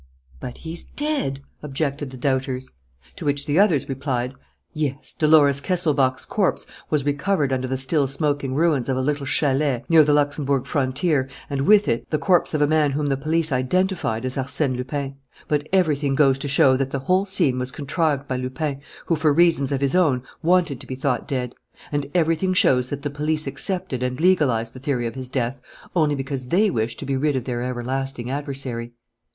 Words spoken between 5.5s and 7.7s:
Kesselbach's corpse was recovered under